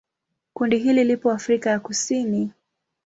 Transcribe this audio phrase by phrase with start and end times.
[0.53, 2.51] Kundi hili lipo Afrika ya Kusini.